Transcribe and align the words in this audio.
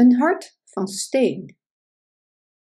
Een 0.00 0.14
hart 0.14 0.58
van 0.64 0.86
steen. 0.86 1.58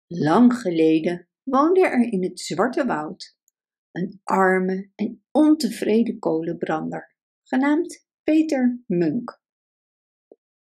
Lang 0.08 0.54
geleden 0.54 1.30
woonde 1.44 1.88
er 1.88 2.12
in 2.12 2.24
het 2.24 2.40
Zwarte 2.40 2.86
Woud 2.86 3.38
een 3.92 4.22
arme 4.24 4.92
en 4.96 5.24
ontevreden 5.32 6.20
kolenbrander, 6.20 7.16
genaamd 7.44 8.08
Peter 8.24 8.84
Munk. 8.88 9.42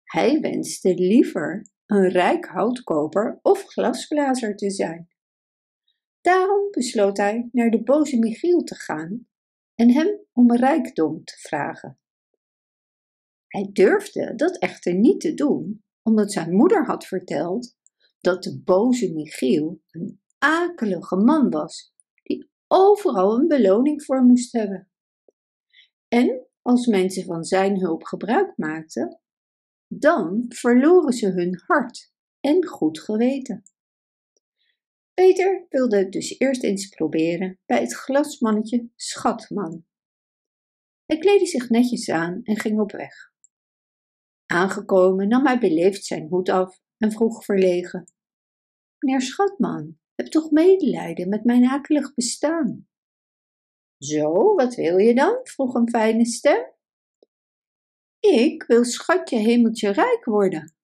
Hij 0.03 0.39
wenste 0.39 0.95
liever 0.95 1.71
een 1.85 2.09
rijk 2.09 2.45
houtkoper 2.45 3.39
of 3.41 3.63
glasblazer 3.63 4.55
te 4.55 4.69
zijn. 4.69 5.07
Daarom 6.21 6.71
besloot 6.71 7.17
hij 7.17 7.49
naar 7.51 7.69
de 7.69 7.83
boze 7.83 8.17
Michiel 8.17 8.63
te 8.63 8.75
gaan 8.75 9.27
en 9.75 9.91
hem 9.91 10.19
om 10.33 10.55
rijkdom 10.55 11.23
te 11.23 11.35
vragen. 11.37 11.99
Hij 13.47 13.69
durfde 13.73 14.35
dat 14.35 14.57
echter 14.57 14.93
niet 14.93 15.21
te 15.21 15.33
doen, 15.33 15.83
omdat 16.03 16.31
zijn 16.31 16.55
moeder 16.55 16.85
had 16.85 17.05
verteld 17.05 17.77
dat 18.19 18.43
de 18.43 18.61
boze 18.63 19.13
Michiel 19.13 19.81
een 19.91 20.21
akelige 20.37 21.15
man 21.15 21.49
was, 21.49 21.93
die 22.23 22.49
overal 22.67 23.39
een 23.39 23.47
beloning 23.47 24.03
voor 24.03 24.23
moest 24.23 24.51
hebben. 24.51 24.89
En 26.07 26.47
als 26.61 26.85
mensen 26.85 27.25
van 27.25 27.43
zijn 27.43 27.79
hulp 27.79 28.03
gebruik 28.03 28.57
maakten, 28.57 29.19
dan 29.87 30.45
verloren 30.47 31.13
ze 31.13 31.27
hun 31.27 31.61
hart 31.65 32.13
en 32.39 32.65
goed 32.67 32.99
geweten. 32.99 33.63
Peter 35.13 35.65
wilde 35.69 35.97
het 35.97 36.11
dus 36.11 36.39
eerst 36.39 36.63
eens 36.63 36.87
proberen 36.87 37.59
bij 37.65 37.81
het 37.81 37.93
glasmannetje 37.93 38.89
Schatman. 38.95 39.85
Hij 41.05 41.17
kleedde 41.17 41.45
zich 41.45 41.69
netjes 41.69 42.09
aan 42.09 42.39
en 42.43 42.59
ging 42.59 42.79
op 42.79 42.91
weg. 42.91 43.31
Aangekomen 44.51 45.27
nam 45.27 45.45
hij 45.45 45.59
beleefd 45.59 46.05
zijn 46.05 46.27
hoed 46.27 46.49
af 46.49 46.81
en 46.97 47.11
vroeg 47.11 47.45
verlegen: 47.45 48.13
Meneer 48.99 49.21
Schatman, 49.21 49.99
heb 50.15 50.27
toch 50.27 50.51
medelijden 50.51 51.29
met 51.29 51.43
mijn 51.43 51.65
akelig 51.65 52.13
bestaan? 52.13 52.87
Zo, 53.97 54.55
wat 54.55 54.75
wil 54.75 54.97
je 54.97 55.15
dan? 55.15 55.39
vroeg 55.43 55.73
een 55.73 55.89
fijne 55.89 56.25
stem. 56.25 56.71
Ik 58.19 58.63
wil 58.63 58.83
schatje 58.83 59.37
hemeltje 59.37 59.89
rijk 59.89 60.25
worden. 60.25 60.75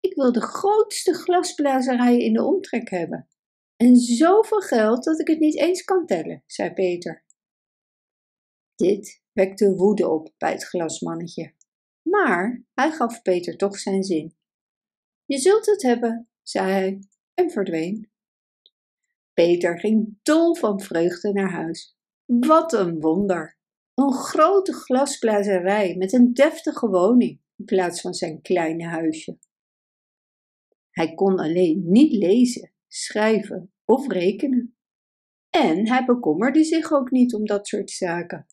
Ik 0.00 0.14
wil 0.14 0.32
de 0.32 0.42
grootste 0.42 1.14
glasblazerij 1.14 2.18
in 2.18 2.32
de 2.32 2.44
omtrek 2.44 2.90
hebben. 2.90 3.28
En 3.76 3.96
zoveel 3.96 4.60
geld 4.60 5.04
dat 5.04 5.20
ik 5.20 5.28
het 5.28 5.38
niet 5.38 5.58
eens 5.58 5.82
kan 5.82 6.06
tellen, 6.06 6.42
zei 6.46 6.72
Peter. 6.72 7.24
Dit 8.74 9.22
wekte 9.32 9.74
woede 9.74 10.08
op 10.08 10.34
bij 10.36 10.52
het 10.52 10.64
glasmannetje. 10.64 11.56
Maar 12.10 12.64
hij 12.74 12.90
gaf 12.90 13.22
Peter 13.22 13.56
toch 13.56 13.78
zijn 13.78 14.02
zin. 14.02 14.36
Je 15.24 15.38
zult 15.38 15.66
het 15.66 15.82
hebben, 15.82 16.28
zei 16.42 16.70
hij 16.70 17.02
en 17.34 17.50
verdween. 17.50 18.10
Peter 19.34 19.78
ging 19.78 20.18
dol 20.22 20.54
van 20.54 20.80
vreugde 20.80 21.32
naar 21.32 21.50
huis. 21.50 21.96
Wat 22.24 22.72
een 22.72 23.00
wonder! 23.00 23.56
Een 23.94 24.12
grote 24.12 24.72
glasblazerij 24.72 25.96
met 25.96 26.12
een 26.12 26.32
deftige 26.32 26.88
woning 26.88 27.40
in 27.56 27.64
plaats 27.64 28.00
van 28.00 28.14
zijn 28.14 28.40
kleine 28.40 28.84
huisje. 28.84 29.38
Hij 30.90 31.14
kon 31.14 31.38
alleen 31.38 31.82
niet 31.86 32.12
lezen, 32.12 32.72
schrijven 32.88 33.72
of 33.84 34.08
rekenen. 34.08 34.76
En 35.50 35.88
hij 35.88 36.04
bekommerde 36.04 36.64
zich 36.64 36.92
ook 36.92 37.10
niet 37.10 37.34
om 37.34 37.46
dat 37.46 37.66
soort 37.66 37.90
zaken. 37.90 38.46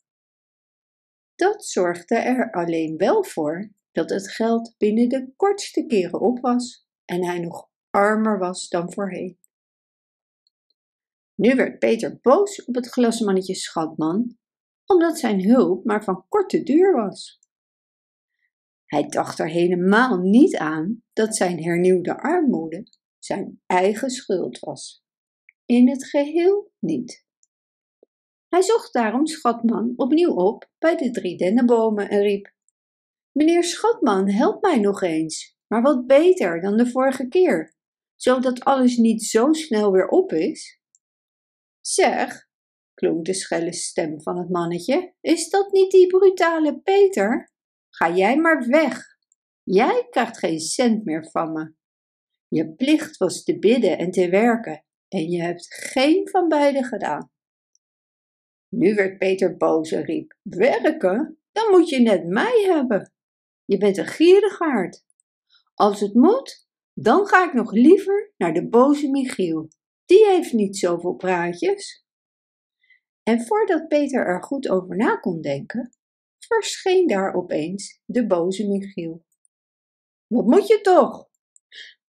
Dat 1.36 1.66
zorgde 1.66 2.14
er 2.14 2.52
alleen 2.52 2.96
wel 2.96 3.24
voor 3.24 3.70
dat 3.92 4.10
het 4.10 4.30
geld 4.30 4.74
binnen 4.78 5.08
de 5.08 5.32
kortste 5.36 5.86
keren 5.86 6.20
op 6.20 6.40
was 6.40 6.86
en 7.04 7.24
hij 7.24 7.38
nog 7.38 7.68
armer 7.90 8.38
was 8.38 8.68
dan 8.68 8.92
voorheen. 8.92 9.38
Nu 11.34 11.54
werd 11.54 11.78
Peter 11.78 12.18
boos 12.22 12.64
op 12.64 12.74
het 12.74 12.86
glasmannetje 12.86 13.54
Schatman, 13.54 14.38
omdat 14.86 15.18
zijn 15.18 15.44
hulp 15.44 15.84
maar 15.84 16.04
van 16.04 16.24
korte 16.28 16.62
duur 16.62 16.92
was. 16.92 17.38
Hij 18.84 19.08
dacht 19.08 19.38
er 19.38 19.48
helemaal 19.48 20.18
niet 20.18 20.56
aan 20.56 21.02
dat 21.12 21.36
zijn 21.36 21.62
hernieuwde 21.62 22.18
armoede 22.18 22.86
zijn 23.18 23.60
eigen 23.66 24.10
schuld 24.10 24.58
was. 24.58 25.04
In 25.64 25.88
het 25.88 26.04
geheel 26.04 26.72
niet. 26.78 27.25
Hij 28.56 28.64
zocht 28.64 28.92
daarom 28.92 29.26
Schatman 29.26 29.92
opnieuw 29.96 30.34
op 30.34 30.70
bij 30.78 30.96
de 30.96 31.10
drie 31.10 31.36
dennenbomen 31.36 32.08
en 32.08 32.20
riep: 32.20 32.52
Meneer 33.32 33.64
Schatman, 33.64 34.30
help 34.30 34.62
mij 34.62 34.78
nog 34.78 35.02
eens, 35.02 35.58
maar 35.66 35.82
wat 35.82 36.06
beter 36.06 36.60
dan 36.60 36.76
de 36.76 36.90
vorige 36.90 37.28
keer, 37.28 37.74
zodat 38.14 38.64
alles 38.64 38.96
niet 38.96 39.24
zo 39.24 39.52
snel 39.52 39.92
weer 39.92 40.08
op 40.08 40.32
is. 40.32 40.80
Zeg, 41.80 42.48
klonk 42.94 43.24
de 43.24 43.34
schelle 43.34 43.72
stem 43.72 44.22
van 44.22 44.38
het 44.38 44.48
mannetje, 44.48 45.14
is 45.20 45.50
dat 45.50 45.72
niet 45.72 45.90
die 45.90 46.06
brutale 46.06 46.80
Peter? 46.80 47.52
Ga 47.90 48.14
jij 48.14 48.36
maar 48.36 48.66
weg. 48.68 49.04
Jij 49.62 50.06
krijgt 50.10 50.38
geen 50.38 50.60
cent 50.60 51.04
meer 51.04 51.28
van 51.30 51.52
me. 51.52 51.74
Je 52.48 52.74
plicht 52.74 53.16
was 53.16 53.42
te 53.42 53.58
bidden 53.58 53.98
en 53.98 54.10
te 54.10 54.28
werken, 54.28 54.84
en 55.08 55.30
je 55.30 55.42
hebt 55.42 55.74
geen 55.74 56.28
van 56.28 56.48
beide 56.48 56.82
gedaan. 56.82 57.34
Nu 58.68 58.94
werd 58.94 59.18
Peter 59.18 59.56
boos 59.56 59.92
en 59.92 60.04
riep: 60.04 60.36
Werken? 60.42 61.38
Dan 61.52 61.70
moet 61.70 61.88
je 61.88 62.00
net 62.00 62.26
mij 62.26 62.62
hebben. 62.66 63.12
Je 63.64 63.78
bent 63.78 63.96
een 63.96 64.06
gierigaard. 64.06 65.04
Als 65.74 66.00
het 66.00 66.14
moet, 66.14 66.68
dan 66.92 67.26
ga 67.26 67.46
ik 67.46 67.52
nog 67.52 67.72
liever 67.72 68.32
naar 68.36 68.54
de 68.54 68.68
boze 68.68 69.10
Michiel. 69.10 69.68
Die 70.04 70.26
heeft 70.26 70.52
niet 70.52 70.78
zoveel 70.78 71.14
praatjes. 71.14 72.04
En 73.22 73.46
voordat 73.46 73.88
Peter 73.88 74.26
er 74.26 74.42
goed 74.42 74.68
over 74.68 74.96
na 74.96 75.16
kon 75.16 75.40
denken, 75.40 75.92
verscheen 76.38 77.06
daar 77.06 77.34
opeens 77.34 78.00
de 78.04 78.26
boze 78.26 78.68
Michiel. 78.68 79.24
Wat 80.26 80.46
moet 80.46 80.66
je 80.66 80.80
toch? 80.80 81.28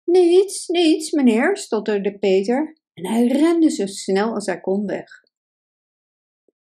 Niets, 0.04 0.68
niets, 0.68 1.12
meneer, 1.12 1.58
stotterde 1.58 2.18
Peter 2.18 2.78
en 2.94 3.08
hij 3.08 3.28
rende 3.28 3.70
zo 3.70 3.86
snel 3.86 4.34
als 4.34 4.46
hij 4.46 4.62
kon 4.62 4.86
weg. 4.86 5.25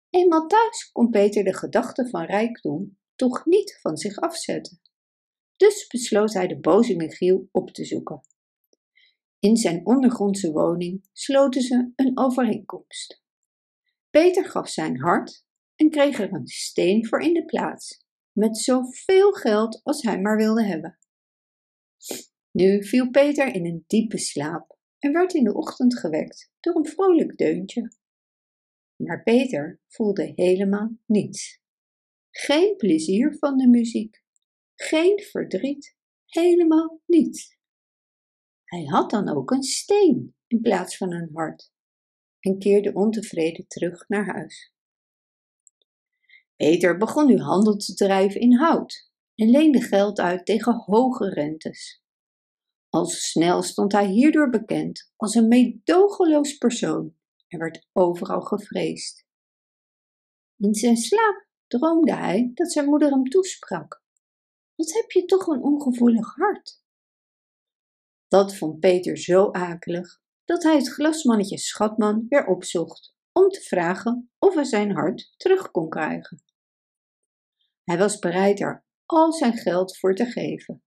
Eenmaal 0.09 0.47
thuis 0.47 0.92
kon 0.92 1.09
Peter 1.09 1.44
de 1.44 1.53
gedachte 1.53 2.09
van 2.09 2.25
rijkdom 2.25 2.97
toch 3.16 3.46
niet 3.46 3.80
van 3.81 3.97
zich 3.97 4.18
afzetten. 4.18 4.81
Dus 5.56 5.88
besloot 5.88 6.34
hij 6.34 6.47
de 6.47 6.59
boze 6.59 6.96
Michiel 6.96 7.47
op 7.52 7.72
te 7.72 7.86
zoeken. 7.86 8.22
In 9.40 9.58
zijn 9.58 9.86
ondergrondse 9.86 10.52
woning 10.52 11.09
sloten 11.14 11.62
ze 11.62 11.92
een 11.96 12.18
overeenkomst. 12.18 13.24
Peter 14.09 14.46
gaf 14.46 14.70
zijn 14.70 15.00
hart 15.00 15.46
en 15.75 15.90
kreeg 15.90 16.20
er 16.20 16.34
een 16.34 16.47
steen 16.47 17.08
voor 17.08 17.22
in 17.22 17.34
de 17.34 17.46
plaats, 17.46 18.06
met 18.31 18.58
zoveel 18.58 19.31
geld 19.31 19.80
als 19.84 20.02
hij 20.02 20.22
maar 20.22 20.38
wilde 20.38 20.64
hebben. 20.64 21.00
Nu 22.52 22.84
viel 22.86 23.09
Peter 23.09 23.56
in 23.56 23.66
een 23.66 23.84
diepe 23.88 24.18
slaap 24.18 24.78
en 25.00 25.14
werd 25.14 25.34
in 25.34 25.44
de 25.44 25.53
ochtend 25.53 26.00
gewekt 26.00 26.52
door 26.59 26.76
een 26.76 26.86
vrolijk 26.86 27.38
deuntje. 27.38 27.91
Maar 29.06 29.24
Peter 29.24 29.80
voelde 29.88 30.32
helemaal 30.36 30.98
niets. 31.06 31.62
Geen 32.32 32.76
plezier 32.76 33.38
van 33.38 33.58
de 33.58 33.68
muziek, 33.68 34.24
geen 34.76 35.20
verdriet, 35.20 35.98
helemaal 36.26 37.02
niets. 37.06 37.58
Hij 38.64 38.84
had 38.84 39.09
dan 39.09 39.30
ook 39.30 39.52
een 39.52 39.64
steen 39.64 40.36
in 40.48 40.62
plaats 40.62 40.98
van 40.98 41.14
een 41.14 41.30
hart 41.34 41.72
en 42.40 42.59
keerde 42.59 42.94
ontevreden 42.94 43.68
terug 43.68 44.08
naar 44.08 44.26
huis. 44.26 44.74
Peter 46.56 46.98
begon 46.98 47.28
nu 47.28 47.38
handel 47.38 47.76
te 47.76 47.94
drijven 47.94 48.42
in 48.42 48.54
hout 48.54 49.12
en 49.36 49.50
leende 49.50 49.82
geld 49.82 50.20
uit 50.20 50.46
tegen 50.46 50.76
hoge 50.76 51.30
rentes. 51.30 52.04
Al 52.90 53.06
snel 53.06 53.62
stond 53.62 53.91
hij 53.91 54.08
hierdoor 54.08 54.50
bekend 54.50 55.12
als 55.16 55.35
een 55.35 55.47
meedogenloos 55.47 56.58
persoon 56.58 57.18
er 57.49 57.59
werd 57.59 57.87
overal 57.91 58.41
gevreesd. 58.41 59.25
In 60.57 60.73
zijn 60.73 60.97
slaap 60.97 61.47
droomde 61.67 62.16
hij 62.16 62.51
dat 62.53 62.72
zijn 62.72 62.85
moeder 62.85 63.09
hem 63.09 63.23
toesprak. 63.23 64.03
Wat 64.75 64.93
heb 64.93 65.11
je 65.11 65.25
toch 65.25 65.47
een 65.47 65.61
ongevoelig 65.61 66.35
hart? 66.35 66.84
Dat 68.28 68.55
vond 68.55 68.79
Peter 68.79 69.17
zo 69.17 69.51
akelig 69.51 70.22
dat 70.46 70.63
hij 70.63 70.75
het 70.75 70.90
glasmannetje 70.90 71.57
Schatman 71.57 72.25
weer 72.29 72.46
opzocht 72.46 73.16
om 73.31 73.49
te 73.49 73.61
vragen 73.61 74.31
of 74.40 74.53
hij 74.53 74.63
zijn 74.63 74.91
hart 74.91 75.34
terug 75.37 75.72
kon 75.72 75.90
krijgen. 75.90 76.43
Hij 77.84 77.97
was 77.97 78.19
bereid 78.19 78.59
er 78.59 78.85
al 79.05 79.34
zijn 79.34 79.57
geld 79.57 79.97
voor 79.97 80.16
te 80.16 80.25
geven. 80.25 80.84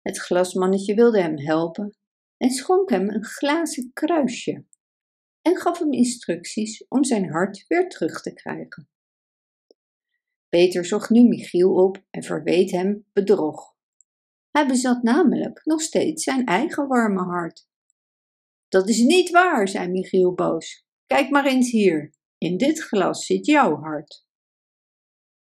Het 0.00 0.18
glasmannetje 0.18 0.94
wilde 0.94 1.20
hem 1.20 1.38
helpen 1.38 1.96
en 2.36 2.50
schonk 2.50 2.90
hem 2.90 3.08
een 3.08 3.24
glazen 3.24 3.90
kruisje 3.92 4.64
en 5.42 5.56
gaf 5.56 5.78
hem 5.78 5.92
instructies 5.92 6.84
om 6.88 7.04
zijn 7.04 7.30
hart 7.30 7.64
weer 7.68 7.88
terug 7.88 8.22
te 8.22 8.32
krijgen. 8.32 8.88
Peter 10.48 10.84
zocht 10.84 11.10
nu 11.10 11.22
Michiel 11.22 11.74
op 11.74 12.04
en 12.10 12.22
verweet 12.22 12.70
hem 12.70 13.06
bedrog. 13.12 13.74
Hij 14.50 14.66
bezat 14.66 15.02
namelijk 15.02 15.60
nog 15.64 15.80
steeds 15.80 16.24
zijn 16.24 16.46
eigen 16.46 16.88
warme 16.88 17.22
hart. 17.22 17.68
Dat 18.68 18.88
is 18.88 18.98
niet 18.98 19.30
waar, 19.30 19.68
zei 19.68 19.88
Michiel 19.88 20.34
boos. 20.34 20.86
Kijk 21.06 21.30
maar 21.30 21.46
eens 21.46 21.70
hier. 21.70 22.14
In 22.38 22.56
dit 22.56 22.82
glas 22.82 23.26
zit 23.26 23.46
jouw 23.46 23.76
hart. 23.76 24.26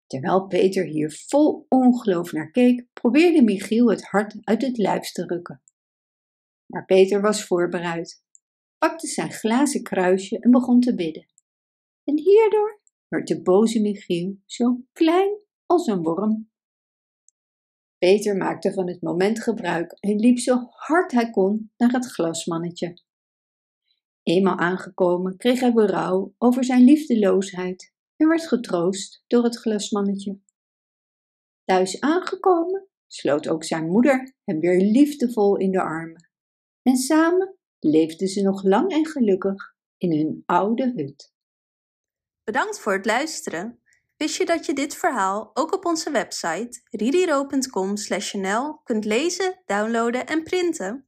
Terwijl 0.07 0.47
Peter 0.47 0.85
hier 0.85 1.25
vol 1.29 1.67
ongeloof 1.69 2.33
naar 2.33 2.51
keek, 2.51 2.87
probeerde 2.93 3.43
Michiel 3.43 3.91
het 3.91 4.05
hart 4.05 4.37
uit 4.45 4.63
het 4.63 4.79
lijf 4.79 5.13
te 5.13 5.27
rukken. 5.27 5.63
Maar 6.67 6.85
Peter 6.85 7.21
was 7.21 7.45
voorbereid, 7.45 8.25
pakte 8.79 9.07
zijn 9.07 9.33
glazen 9.33 9.83
kruisje 9.83 10.39
en 10.39 10.51
begon 10.51 10.81
te 10.81 10.95
bidden. 10.95 11.27
En 12.05 12.19
hierdoor 12.19 12.81
werd 13.09 13.29
de 13.29 13.43
boze 13.43 13.81
Michiel 13.81 14.39
zo 14.45 14.81
klein 14.93 15.39
als 15.67 15.87
een 15.87 16.03
worm. 16.03 16.51
Peter 17.99 18.37
maakte 18.37 18.73
van 18.73 18.89
het 18.89 19.03
moment 19.03 19.43
gebruik 19.43 19.93
en 19.93 20.17
liep 20.17 20.39
zo 20.39 20.67
hard 20.71 21.13
hij 21.13 21.31
kon 21.31 21.73
naar 21.77 21.91
het 21.91 22.07
glasmannetje. 22.07 22.99
Eenmaal 24.23 24.59
aangekomen 24.59 25.37
kreeg 25.37 25.61
hij 25.61 25.73
berouw 25.73 26.35
over 26.39 26.65
zijn 26.65 26.85
liefdeloosheid 26.85 27.95
en 28.17 28.29
werd 28.29 28.47
getroost 28.47 29.25
door 29.27 29.45
het 29.45 29.57
glasmannetje. 29.57 30.41
Thuis 31.65 32.01
aangekomen 32.01 32.89
sloot 33.07 33.49
ook 33.49 33.65
zijn 33.65 33.91
moeder 33.91 34.35
hem 34.45 34.61
weer 34.61 34.81
liefdevol 34.81 35.57
in 35.57 35.71
de 35.71 35.81
armen. 35.81 36.31
En 36.83 36.97
samen 36.97 37.56
leefden 37.81 38.29
ze 38.29 38.43
nog 38.43 38.63
lang 38.63 38.93
en 38.93 39.07
gelukkig 39.07 39.75
in 39.97 40.13
hun 40.13 40.43
oude 40.47 40.93
hut. 40.97 41.35
Bedankt 42.45 42.81
voor 42.81 42.93
het 42.93 43.07
luisteren. 43.07 43.81
Wist 44.17 44.37
je 44.37 44.45
dat 44.45 44.67
je 44.67 44.73
dit 44.73 44.95
verhaal 44.95 45.51
ook 45.55 45.75
op 45.75 45.85
onze 45.85 46.11
website 46.11 46.81
ridiro.com/nl 46.91 48.81
kunt 48.83 49.05
lezen, 49.05 49.63
downloaden 49.65 50.27
en 50.27 50.43
printen? 50.43 51.06